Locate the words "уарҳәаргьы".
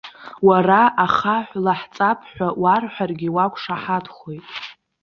2.61-3.29